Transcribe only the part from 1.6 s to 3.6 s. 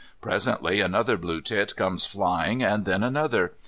comes flying, and then another.